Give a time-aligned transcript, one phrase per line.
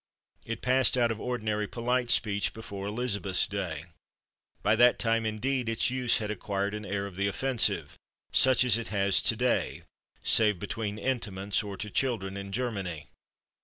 [0.47, 3.85] It passed out of ordinary polite speech before Elizabeth's day.
[4.63, 7.99] By that time, indeed, its use had acquired an air of the offensive,
[8.31, 9.83] such as it has today,
[10.23, 13.09] save between intimates or to children, in Germany.